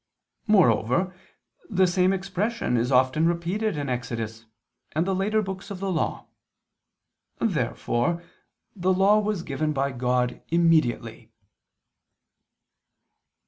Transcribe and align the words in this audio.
Moreover 0.47 1.13
the 1.69 1.85
same 1.85 2.11
expression 2.11 2.75
is 2.75 2.91
often 2.91 3.27
repeated 3.27 3.77
in 3.77 3.87
Exodus, 3.87 4.45
and 4.93 5.05
the 5.05 5.13
later 5.13 5.43
books 5.43 5.69
of 5.69 5.79
the 5.79 5.91
Law. 5.91 6.25
Therefore 7.37 8.23
the 8.75 8.93
Law 8.95 9.19
was 9.19 9.43
given 9.43 9.73
by 9.73 9.91
God 9.91 10.41
immediately. 10.49 11.29